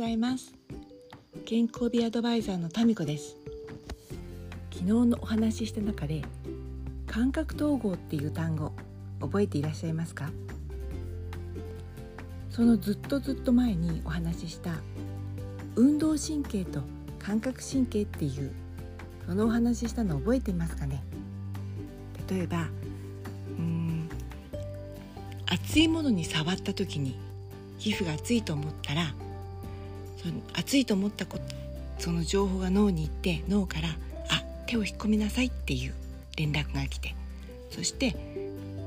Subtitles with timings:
[0.00, 0.54] ざいます。
[1.44, 3.36] 健康美アドバイザーのタミコです。
[4.72, 6.22] 昨日のお話しした中で
[7.06, 8.72] 感覚統合っていう単語
[9.20, 10.30] 覚えていらっしゃいますか？
[12.48, 14.76] そのずっとずっと前にお話しした
[15.76, 16.80] 運動神経と
[17.18, 18.52] 感覚神経っていう
[19.26, 21.04] そのお話ししたの覚えていますかね？
[22.30, 22.68] 例えば
[23.58, 24.08] うん
[25.44, 27.18] 熱いものに触った時に
[27.76, 29.12] 皮膚が熱いと思ったら
[30.20, 31.44] その熱いと思ったこと
[31.98, 33.88] その情報が脳に行って脳から
[34.28, 35.94] 「あ手を引っ込めなさい」っていう
[36.36, 37.14] 連絡が来て
[37.70, 38.16] そして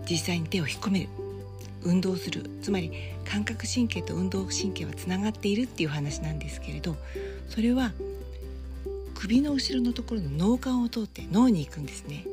[0.09, 1.09] 実際に手を引っ込める。
[1.85, 2.49] 運動する。
[2.61, 2.91] つまり
[3.25, 6.95] 感覚神経と運動神経はつながっているっていう話なんですけれど
[7.49, 7.91] それは
[9.15, 12.25] 首の後ろのところの脳幹を通って脳に行くんですね。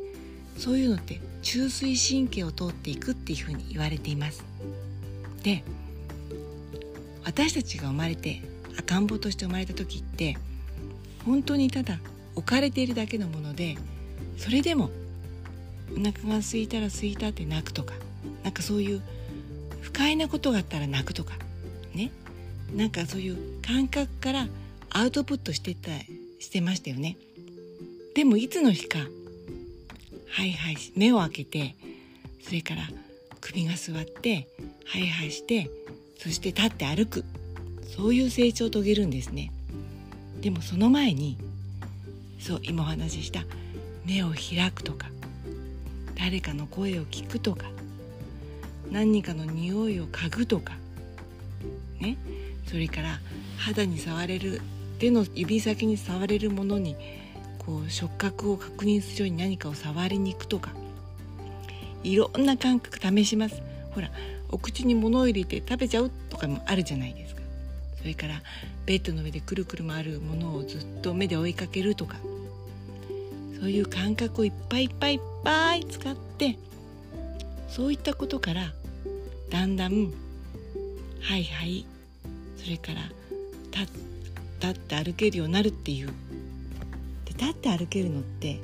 [0.57, 4.45] そういうのって中枢神経を通っていくっていうふうに言われています。
[5.43, 5.65] で
[7.25, 8.43] 私たちが生まれて
[8.79, 10.37] 赤ん坊として生まれた時って
[11.25, 11.99] 本当にただ
[12.35, 13.77] 置かれているだけのもので
[14.37, 14.91] それでも
[15.93, 17.95] お腹が空いたら空いたって泣くとか
[18.43, 19.03] なんかそういう
[19.81, 21.35] 不快なことがあったら泣くとか
[21.95, 22.13] ね。
[22.75, 24.47] なんかそういう感覚から
[24.91, 25.91] アウトプットしてた
[26.39, 27.17] してましたよね。
[28.15, 31.75] でもいつの日かはいはい目を開けて
[32.43, 32.83] それから
[33.41, 34.49] 首が座って
[34.85, 35.71] はいはいして
[36.19, 37.25] そして立って歩く。
[37.97, 39.53] そういう成長を遂げるんですね。
[40.41, 41.37] でもその前に
[42.39, 43.45] そう今お話しした
[44.07, 45.09] 目を開くとか
[46.19, 47.67] 誰かの声を聞くとか
[48.91, 50.77] 何かの匂いを嗅ぐとか
[52.01, 52.17] ね。
[52.67, 53.21] それから
[53.59, 54.61] 肌に触れる
[54.99, 56.97] 手の指先に触れるものに
[57.59, 60.73] こう触覚を確認するように何かを触りに行くとか
[62.03, 63.61] いろんな感覚試します。
[63.91, 64.11] ほら
[64.51, 67.40] お口に物を入れて食べちゃうとかもあるじゃないですか。
[68.01, 68.43] それから
[68.87, 72.17] ベッドの上でくるくる回るものをずっと目で追いかけるとか
[73.61, 76.59] そういう感覚をいっぱいいっぱいいっぱい使って
[77.69, 78.73] そういったことから
[79.51, 80.13] だんだん
[81.21, 81.85] はいはい
[82.57, 83.01] それから
[84.61, 86.07] 立って歩けるようになるっていう。
[86.07, 86.13] で
[87.31, 88.61] 立って歩けるのって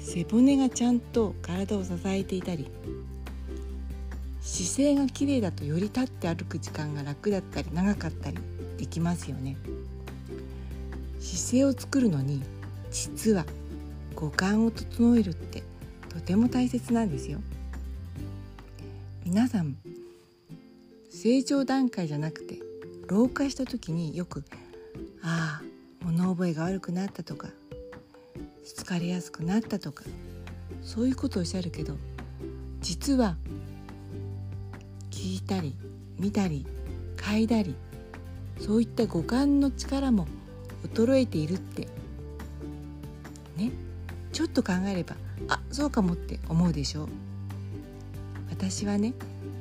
[0.00, 2.68] 背骨がちゃんと体を支えていたり
[4.50, 8.38] 姿勢が綺麗だとより立って歩く時間が楽だったり長かったり
[8.78, 9.58] できますよね。
[11.20, 12.42] 姿勢を作るのに
[12.90, 13.44] 実は
[14.14, 15.62] 五感を整えるって
[16.08, 17.40] とても大切なんですよ。
[19.26, 19.76] 皆さん
[21.10, 22.58] 成長段階じゃなくて
[23.06, 24.44] 老化した時によく
[25.20, 25.62] 「ああ
[26.02, 27.50] 物覚えが悪くなった」とか
[28.64, 30.04] 「疲れやすくなった」とか
[30.82, 31.98] そういうことをおっしゃるけど
[32.80, 33.36] 実は
[35.48, 35.74] 聞いたり
[36.18, 36.66] 見たり
[37.16, 37.74] 嗅いだり
[38.60, 40.26] そういった五感の力も
[40.94, 41.88] 衰えているって。
[43.56, 43.70] ね。
[44.30, 45.16] ちょっと考えれば
[45.48, 47.08] あそうかもって思うでしょう。
[48.50, 49.14] 私はね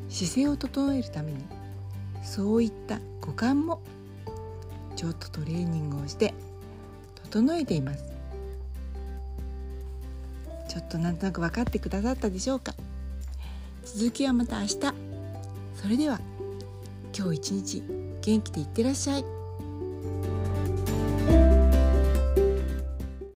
[0.10, 1.38] 姿勢を整えるために
[2.22, 3.80] そういった五感も
[4.98, 6.34] ちょっとトレーニングをして
[7.32, 8.04] 整えています。
[10.68, 12.76] ちょっとなんとなく分かってくださったでしょうか。
[13.86, 15.07] 続きはまた明日。
[15.80, 16.20] それでは
[17.18, 17.84] 今日一日
[18.22, 19.26] 元気でいってらっしゃい。